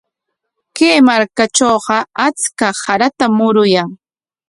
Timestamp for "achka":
2.25-2.67